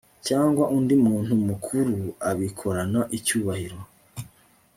cyangwa 0.27 0.63
undi 0.77 0.95
muntu 1.05 1.33
mukuru 1.47 1.95
abikorana 2.29 3.01
icyubahiro 3.17 3.79